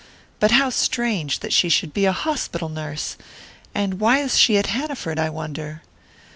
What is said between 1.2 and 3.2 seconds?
that she should be a hospital nurse!